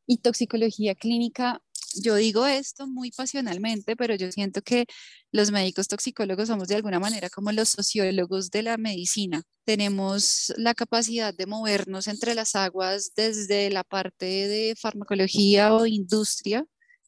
[0.06, 1.60] y toxicología clínica.
[2.02, 4.86] Yo digo esto muy pasionalmente, pero yo siento que
[5.32, 9.42] los médicos toxicólogos somos de alguna manera como los sociólogos de la medicina.
[9.64, 16.64] Tenemos la capacidad de movernos entre las aguas desde la parte de farmacología o industria,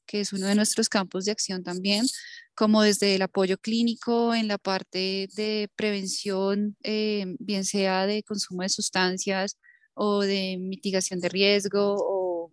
[0.07, 2.07] que es uno de nuestros campos de acción también,
[2.55, 8.62] como desde el apoyo clínico en la parte de prevención, eh, bien sea de consumo
[8.62, 9.57] de sustancias
[9.94, 11.96] o de mitigación de riesgo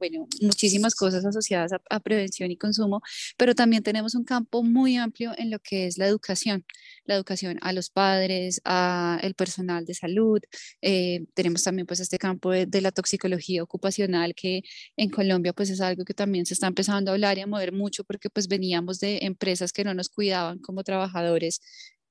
[0.09, 3.01] bueno, muchísimas cosas asociadas a, prevención y consumo,
[3.37, 6.65] pero también tenemos un campo muy amplio en lo que es la educación,
[7.05, 10.39] la educación a los padres, a el personal de salud.
[10.81, 14.61] Eh, tenemos también pues este campo de, de, la toxicología ocupacional que
[14.97, 17.71] en Colombia pues es algo que también se está empezando a hablar y a mover
[17.71, 21.61] mucho porque pues veníamos de empresas que no nos cuidaban como trabajadores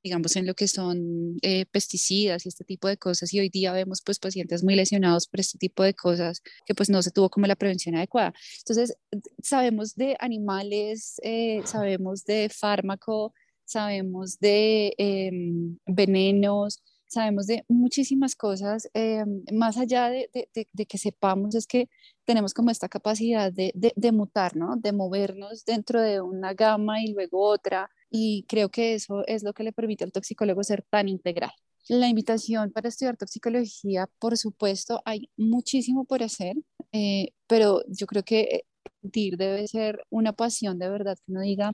[0.05, 3.33] digamos, en lo que son eh, pesticidas y este tipo de cosas.
[3.33, 6.91] Y hoy día vemos pues pacientes muy lesionados por este tipo de cosas que pues
[6.91, 8.35] no se tuvo como la prevención adecuada.
[8.59, 8.97] Entonces,
[9.43, 13.33] sabemos de animales, eh, sabemos de fármaco,
[13.65, 20.99] sabemos de em, venenos, sabemos de muchísimas cosas, em, más allá de, de, de, que
[20.99, 21.89] sepamos, es que
[22.25, 24.77] tenemos como esta capacidad de, de, mutar, ¿no?
[24.77, 29.55] De movernos dentro de una gama y luego otra, y creo que eso es lo
[29.55, 31.51] que le permite al toxicólogo ser tan integral.
[31.89, 36.55] La invitación para estudiar toxicología, por supuesto, hay muchísimo por hacer,
[36.93, 38.67] eh, pero yo creo que
[39.03, 41.73] DIR debe ser una pasión de verdad, que uno diga,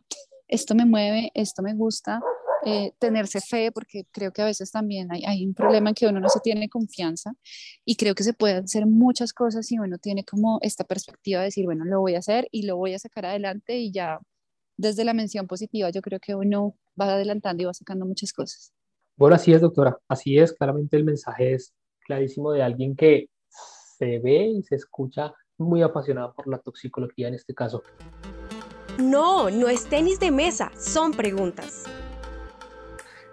[0.48, 2.22] esto me mueve, esto me gusta,
[2.64, 6.06] eh, tenerse fe, porque creo que a veces también hay, hay, un problema en que
[6.06, 7.34] uno no se tiene confianza
[7.84, 11.46] y creo que se pueden hacer muchas cosas si uno tiene como esta perspectiva de
[11.46, 14.20] decir, bueno, lo voy a hacer y lo voy a sacar adelante y ya
[14.80, 18.72] desde la mención positiva yo creo que uno va adelantando y va sacando muchas cosas.
[19.16, 21.74] Bueno, así es, doctora, así es, claramente el mensaje es
[22.06, 23.28] clarísimo de alguien que
[23.98, 27.82] se ve y se escucha muy apasionado por la toxicología en este caso.
[28.98, 31.84] No, no es tenis de mesa, son preguntas.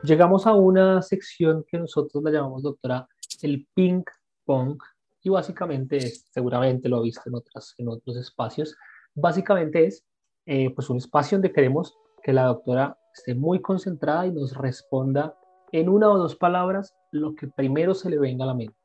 [0.04, 3.08] Llegamos a una sección que nosotros la llamamos, doctora,
[3.42, 4.04] el ping
[4.44, 4.78] pong,
[5.24, 8.76] y básicamente es, seguramente lo ha visto en, otras, en otros espacios,
[9.16, 10.04] básicamente es
[10.48, 15.36] eh, pues un espacio donde queremos que la doctora esté muy concentrada y nos responda
[15.72, 18.76] en una o dos palabras lo que primero se le venga a la mente.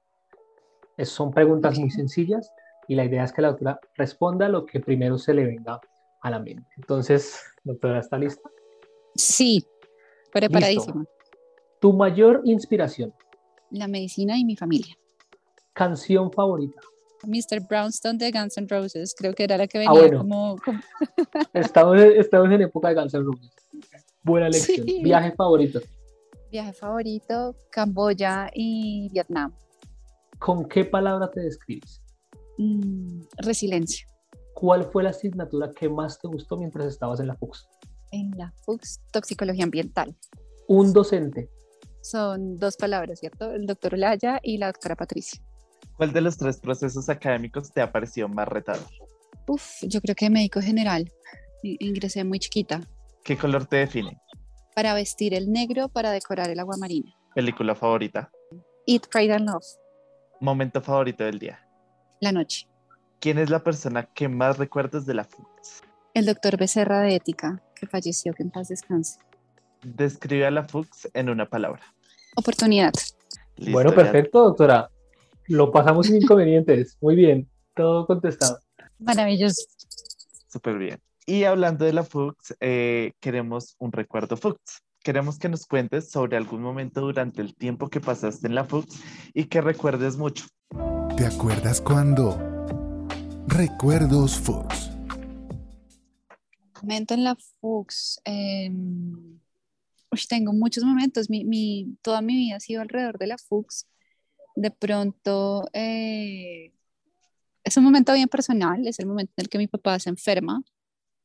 [0.96, 2.52] Es, son preguntas muy sencillas
[2.88, 5.80] y la idea es que la doctora responda lo que primero se le venga
[6.20, 6.68] a la mente.
[6.76, 8.50] Entonces, doctora, ¿está lista?
[9.14, 9.64] Sí,
[10.32, 11.04] preparadísima.
[11.80, 13.14] ¿Tu mayor inspiración?
[13.70, 14.96] La medicina y mi familia.
[15.72, 16.80] ¿Canción favorita?
[17.24, 17.60] Mr.
[17.68, 20.56] Brownstone de Guns N' Roses, creo que era la que ah, venía como...
[21.54, 23.50] estamos, estamos, en época de Guns N' Roses.
[24.22, 24.86] Buena lección.
[25.02, 25.80] ¿Viaje favorito?
[26.50, 29.54] Viaje favorito, Camboya y Vietnam.
[30.38, 32.02] ¿Con qué palabra te describes?
[32.58, 34.06] Mm, resiliencia.
[34.54, 37.66] ¿Cuál fue la asignatura que más te gustó mientras estabas en la FUX?
[38.10, 40.14] En la FUX, toxicología ambiental.
[40.68, 41.48] Un docente.
[42.02, 43.52] Son dos palabras, ¿cierto?
[43.52, 45.40] El doctor Olaya y la doctora Patricia.
[45.96, 48.86] ¿Cuál de los tres procesos académicos te ha parecido más retador?
[49.46, 51.10] Uf, yo creo que médico general.
[51.62, 52.80] Ingresé muy chiquita.
[53.24, 54.20] ¿Qué color te define?
[54.74, 57.12] Para vestir el negro, para decorar el agua marina.
[57.34, 58.30] ¿Película favorita?
[58.86, 59.64] Eat, Pride and Love.
[60.40, 61.60] ¿Momento favorito del día?
[62.20, 62.68] La noche.
[63.20, 65.82] ¿Quién es la persona que más recuerdas de la FUX?
[66.14, 69.20] El doctor Becerra de Ética, que falleció, que en paz descanse.
[69.82, 71.82] Describe a la FUX en una palabra.
[72.36, 72.92] Oportunidad.
[73.70, 74.90] bueno, perfecto, doctora.
[75.52, 76.96] Lo pasamos sin inconvenientes.
[77.02, 78.58] Muy bien, todo contestado.
[78.98, 79.60] Maravilloso.
[80.48, 80.98] Súper bien.
[81.26, 84.80] Y hablando de la FUX, eh, queremos un recuerdo FUX.
[85.00, 89.02] Queremos que nos cuentes sobre algún momento durante el tiempo que pasaste en la FUX
[89.34, 90.46] y que recuerdes mucho.
[91.18, 92.38] ¿Te acuerdas cuando?
[93.46, 94.90] Recuerdos FUX.
[96.80, 98.22] Momento en la FUX.
[98.24, 98.70] Eh,
[100.30, 101.28] tengo muchos momentos.
[101.28, 103.86] Mi, mi, toda mi vida ha sido alrededor de la FUX
[104.54, 106.72] de pronto eh,
[107.64, 110.62] es un momento bien personal, es el momento en el que mi papá se enferma.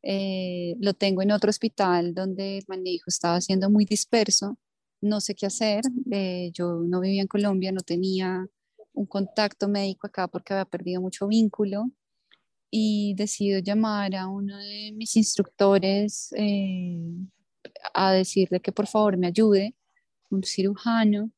[0.04, 4.58] Eh, lo tengo en otro hospital donde el manejo estaba siendo muy disperso.
[5.02, 5.84] no sé qué hacer.
[6.12, 8.48] Eh, yo no vivía en Colombia, no tenía
[8.94, 11.92] un contacto médico acá porque había perdido mucho vínculo
[12.72, 17.00] y decido llamar a uno de mis instructores eh,
[17.94, 19.76] a decirle que por favor me ayude,
[20.30, 21.32] un cirujano,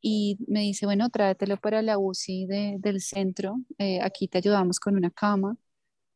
[0.00, 2.46] y me dice, bueno, tráetelo para la UCI
[2.78, 5.56] del centro, eh, aquí te ayudamos con una cama.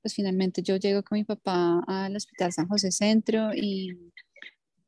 [0.03, 4.13] Pues finalmente yo llego con mi papá al Hospital San José Centro y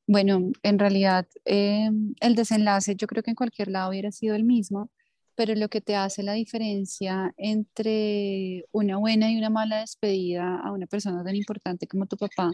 [0.07, 4.45] bueno, en realidad eh, el desenlace yo creo que en cualquier lado hubiera sido el
[4.45, 4.91] mismo,
[5.35, 10.73] pero lo que te hace la diferencia entre una buena y una mala despedida a
[10.73, 12.51] una persona tan importante como tu papá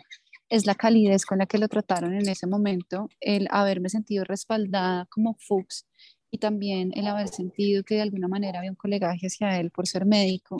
[0.49, 5.07] es la calidez con la que lo trataron en ese momento, el haberme sentido respaldada
[5.07, 5.87] como Fuchs
[6.31, 9.87] y también el haber sentido que de alguna manera había un colegaje hacia él por
[9.87, 10.57] ser médico,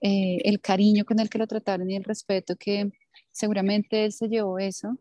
[0.00, 2.90] eh, el cariño con el que lo trataron y el respeto que
[3.30, 4.98] seguramente él se llevó eso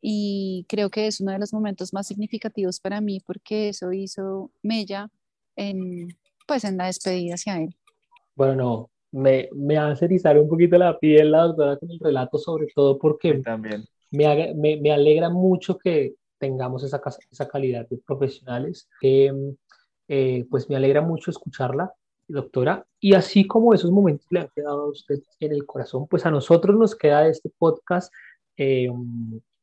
[0.00, 4.50] y creo que es uno de los momentos más significativos para mí porque eso hizo
[4.62, 5.10] mella
[5.56, 6.08] en,
[6.46, 7.74] pues, en la despedida hacia él.
[8.34, 12.66] Bueno, me, me hace erizar un poquito la piel la doctora con el relato, sobre
[12.74, 13.84] todo porque también.
[14.10, 18.88] Me, me, me, alegra mucho que tengamos esa, esa calidad de profesionales.
[20.08, 21.92] Eh, pues me alegra mucho escucharla,
[22.28, 22.86] doctora.
[23.00, 26.30] Y así como esos momentos le han quedado a usted en el corazón, pues a
[26.30, 28.12] nosotros nos queda este podcast
[28.56, 28.90] eh,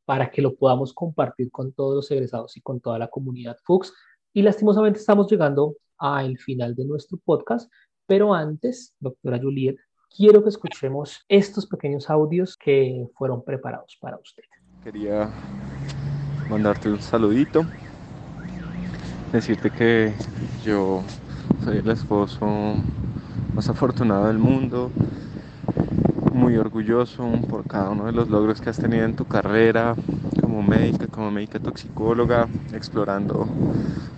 [0.06, 3.94] para que lo podamos compartir con todos los egresados y con toda la comunidad Fuchs.
[4.34, 7.72] Y lastimosamente estamos llegando al final de nuestro podcast,
[8.06, 9.78] pero antes, doctora Juliet,
[10.16, 14.44] quiero que escuchemos estos pequeños audios que fueron preparados para usted.
[14.84, 15.32] Quería
[16.50, 17.66] mandarte un saludito,
[19.32, 20.14] decirte que
[20.64, 21.04] yo
[21.64, 22.76] soy el esposo
[23.56, 24.92] más afortunado del mundo,
[26.34, 29.96] muy orgulloso por cada uno de los logros que has tenido en tu carrera
[30.42, 33.48] como médica, como médica toxicóloga, explorando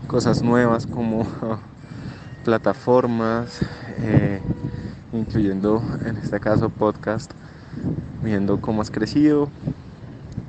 [0.08, 1.26] cosas nuevas como
[2.44, 3.60] plataformas,
[4.00, 4.42] eh,
[5.14, 7.32] incluyendo en este caso podcast,
[8.24, 9.50] viendo cómo has crecido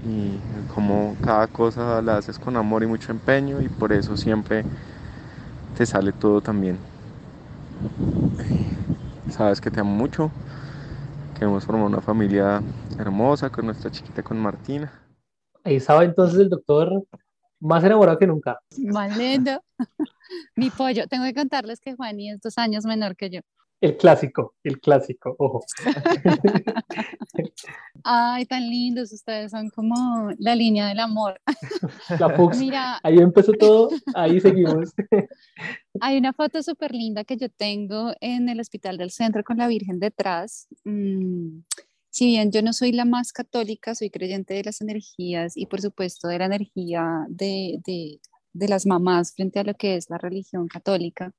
[0.07, 0.39] y
[0.73, 4.65] cómo cada cosa la haces con amor y mucho empeño y por eso siempre
[5.77, 6.79] te sale todo también.
[9.31, 10.31] Sabes que te amo mucho,
[11.37, 12.63] que hemos formado una familia
[12.99, 14.93] hermosa con nuestra chiquita, con Martina.
[15.65, 17.05] Ahí estaba entonces el doctor
[17.59, 18.61] más enamorado que nunca.
[18.79, 19.61] Más lindo.
[20.57, 21.07] Mi pollo.
[21.09, 23.41] Tengo que contarles que Juani es dos años menor que yo.
[23.81, 25.63] El clásico, el clásico, ojo.
[28.05, 31.39] Ay, tan lindos, ustedes son como la línea del amor.
[32.19, 32.59] La Fuchs.
[32.59, 34.95] Mira, ahí empezó todo, ahí seguimos.
[36.01, 39.69] Hay una foto súper linda que yo tengo en el hospital del centro con la
[39.69, 40.69] Virgen detrás.
[40.85, 41.61] Mm,
[42.09, 45.83] si bien yo no soy la más católica, soy creyente de las energías y por
[45.83, 48.21] supuesto de la energía de, de,
[48.55, 51.35] de las mamás frente a lo que es la religión católica.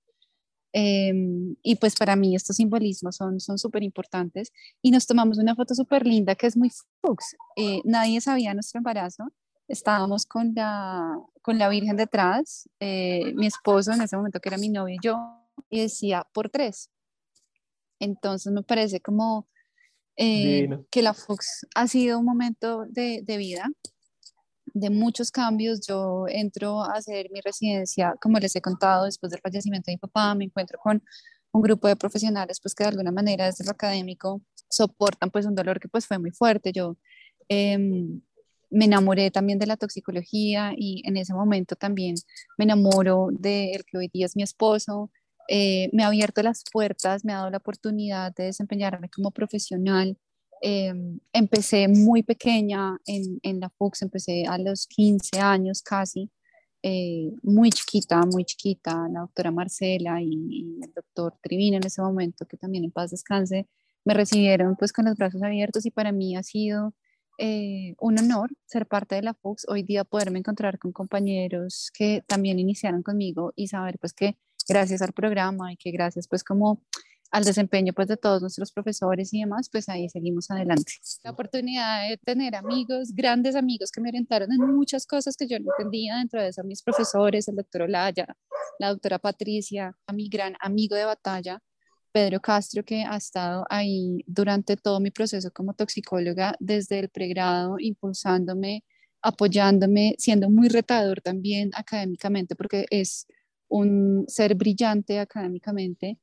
[0.73, 4.51] Em, y pues para mí estos simbolismos son súper importantes.
[4.81, 7.35] Y nos tomamos una foto súper linda que es muy Fuchs.
[7.55, 9.25] Eh, nadie sabía nuestro embarazo.
[9.67, 14.57] Estábamos con la, con la Virgen detrás, eh, mi esposo en ese momento que era
[14.57, 15.17] mi novio y yo,
[15.69, 16.89] y decía por tres.
[17.99, 19.47] Entonces me parece como
[20.15, 23.69] eh, que la Fox ha sido un momento de, de, vida,
[24.79, 25.81] de muchos cambios.
[25.87, 29.97] Yo entro a hacer mi residencia, como les he contado, después del fallecimiento de mi
[29.97, 31.03] papá, me encuentro con
[31.51, 35.55] un grupo de profesionales pues que de alguna manera desde lo académico soportan pues un
[35.55, 36.71] dolor que pues fue muy fuerte.
[36.71, 36.97] Yo
[37.49, 38.21] em,
[38.69, 42.15] me enamoré también de la toxicología y en ese momento también
[42.57, 45.11] me enamoro de el que hoy día es mi esposo,
[45.47, 50.17] eh, me ha abierto las puertas, me ha dado la oportunidad de desempeñarme como profesional.
[50.61, 50.93] Eh,
[51.33, 56.31] empecé muy pequeña en, en, la FUX, empecé a los 15 años casi,
[56.83, 62.45] eh, muy chiquita, muy chiquita, la doctora Marcela y, el doctor Trivino en ese momento,
[62.45, 63.67] que también en paz descanse,
[64.05, 66.93] me recibieron pues con los brazos abiertos y para mí ha sido
[67.99, 72.57] un honor ser parte de la FUX, hoy día poderme encontrar con compañeros que también
[72.57, 76.81] iniciaron conmigo y saber pues que gracias al programa y que gracias pues como
[77.31, 80.93] al desempeño pues de todos nuestros profesores y demás, pues ahí seguimos adelante.
[81.23, 85.59] La oportunidad de tener amigos, grandes amigos que me orientaron en muchas cosas que yo
[85.59, 88.27] no entendía, dentro de eso mis profesores, el doctor Olaya,
[88.79, 91.61] la doctora Patricia, a mi gran amigo de batalla,
[92.11, 97.75] Pedro Castro, que ha estado ahí durante todo mi proceso como toxicóloga, desde el pregrado,
[97.79, 98.83] impulsándome,
[99.21, 103.27] apoyándome, siendo muy retador también académicamente, porque es
[103.67, 106.17] un ser brillante académicamente.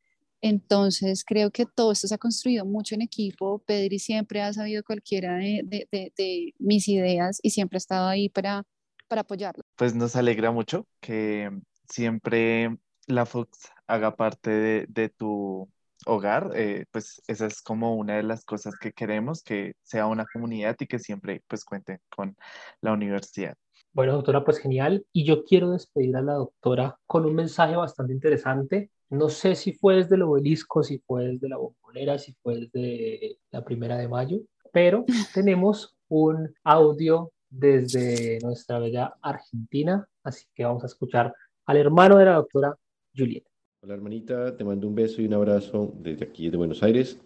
[0.46, 3.60] Entonces, creo que todo esto se ha construido mucho en equipo.
[3.60, 8.62] Pedri siempre ha sabido cualquiera de, de, mis ideas y siempre ha estado ahí para,
[9.08, 9.64] para apoyarlo.
[9.74, 11.48] Pues nos alegra mucho que
[11.88, 12.76] siempre
[13.06, 15.66] la Fox haga parte de, de tu
[16.04, 20.26] hogar, eh, pues esa es como una de las cosas que queremos, que sea una
[20.30, 22.36] comunidad y que siempre pues cuente con
[22.82, 23.56] la universidad.
[23.94, 25.06] Bueno, doctora, pues genial.
[25.10, 28.90] Y yo quiero despedir a la doctora con un mensaje bastante interesante.
[29.14, 33.38] No sé si fue desde el obelisco, si fue desde la bombonera, si fue desde
[33.52, 34.40] la primera de mayo,
[34.72, 35.04] pero
[35.34, 41.32] tenemos un audio desde nuestra bella Argentina, así que vamos a escuchar
[41.66, 42.76] al hermano de la doctora
[43.16, 43.48] Julieta.
[43.82, 47.16] Hola hermanita, te mando un beso y un abrazo desde aquí de Buenos Aires.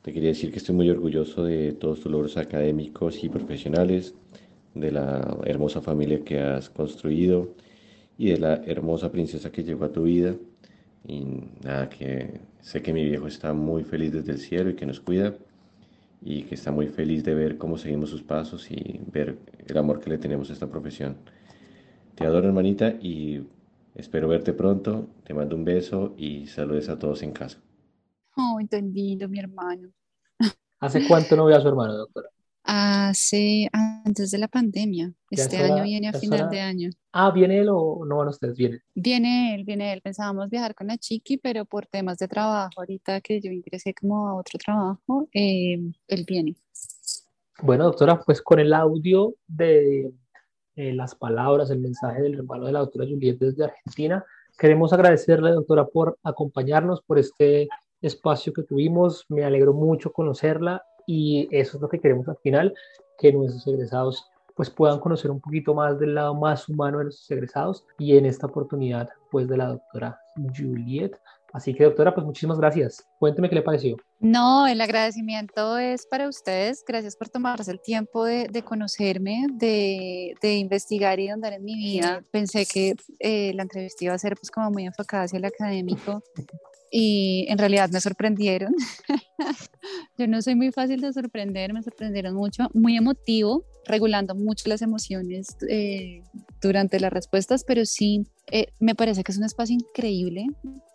[0.00, 4.14] Te quería decir que estoy muy orgulloso de todos tus logros académicos y profesionales,
[4.74, 7.50] de la hermosa familia que has construido
[8.16, 10.34] y de la hermosa princesa que llegó a tu vida.
[11.06, 11.24] Y
[11.64, 15.00] nada, que sé que mi viejo está muy feliz desde el cielo y que nos
[15.00, 15.34] cuida
[16.22, 20.00] y que está muy feliz de ver cómo seguimos sus pasos y ver el amor
[20.00, 21.16] que le tenemos a esta profesión.
[22.14, 23.42] Te adoro hermanita y
[23.94, 27.58] Espero verte pronto, te mando un beso y saludes a todos en casa.
[28.68, 29.90] Tan lindo, mi hermano.
[30.78, 32.30] ¿Hace cuánto no veo a su hermano, doctora?
[32.72, 35.12] Hace antes de la pandemia.
[35.28, 36.90] Este año viene a final de año.
[37.10, 38.56] Ah, ¿viene él o no van ustedes?
[38.56, 38.78] Viene.
[38.94, 40.00] Viene él, viene él.
[40.00, 44.28] Pensábamos viajar con la chiqui, pero por temas de trabajo, ahorita que yo ingresé como
[44.28, 46.54] a otro trabajo, eh, él viene.
[47.60, 50.12] Bueno, doctora, pues con el audio de
[50.76, 54.24] eh, las palabras, el mensaje del hermano de la doctora Juliet desde Argentina.
[54.56, 57.68] Queremos agradecerle, doctora, por acompañarnos, por este
[58.00, 59.26] espacio que tuvimos.
[59.28, 62.72] Me alegró mucho conocerla y eso es lo que queremos al final,
[63.18, 67.28] que nuestros egresados pues puedan conocer un poquito más del lado más humano de nuestros
[67.32, 70.20] egresados y en esta oportunidad pues de la doctora
[70.56, 71.16] Juliet
[71.52, 73.04] Así que doctora, pues muchísimas gracias.
[73.18, 73.96] Cuénteme qué le pareció.
[74.20, 76.84] No, el agradecimiento es para ustedes.
[76.86, 82.22] Gracias por tomarse el tiempo de, conocerme, de, investigar y de andar en mi vida.
[82.30, 86.22] Pensé que eh, la entrevista iba a ser pues como muy enfocada hacia el académico
[86.90, 88.74] y en realidad me sorprendieron.
[90.18, 94.82] Yo no soy muy fácil de sorprender, me sorprendieron mucho, muy emotivo, regulando mucho las
[94.82, 96.22] emociones eh,
[96.60, 100.46] durante las respuestas, pero sí eh, me parece que es un espacio increíble.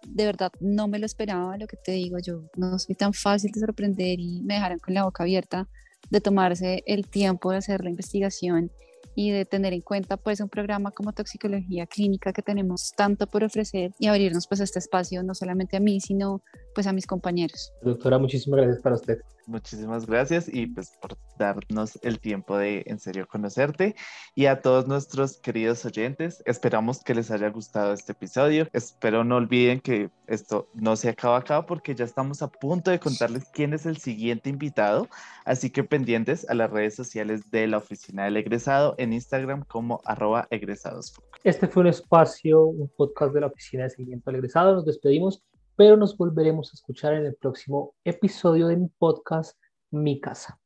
[0.07, 3.51] De verdad, no me lo esperaba, lo que te digo, yo no soy tan fácil
[3.51, 5.67] de sorprender y me dejaron con la boca abierta
[6.09, 8.71] de tomarse el tiempo de hacer la investigación
[9.15, 13.43] y de tener en cuenta pues un programa como toxicología clínica que tenemos tanto por
[13.43, 16.41] ofrecer y abrirnos pues este espacio no solamente a mí sino
[16.73, 17.71] pues a mis compañeros.
[17.81, 19.19] Doctora, muchísimas gracias para usted.
[19.47, 23.95] Muchísimas gracias y pues por darnos el tiempo de en serio conocerte
[24.33, 28.67] y a todos nuestros queridos oyentes, esperamos que les haya gustado este episodio.
[28.73, 32.99] Espero no olviden que esto no se acaba acá porque ya estamos a punto de
[32.99, 35.07] contarles quién es el siguiente invitado,
[35.45, 40.01] así que pendientes a las redes sociales de la oficina del egresado en Instagram como
[40.05, 41.13] arroba egresados.
[41.43, 44.73] Este fue un espacio, un podcast de la oficina de seguimiento al egresado.
[44.73, 45.43] Nos despedimos
[45.75, 49.57] pero nos volveremos a escuchar en el próximo episodio de mi podcast
[49.91, 50.59] Mi Casa.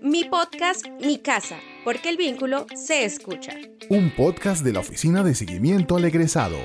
[0.00, 3.54] Mi podcast Mi Casa, porque el vínculo se escucha.
[3.90, 6.56] Un podcast de la Oficina de Seguimiento al Egresado.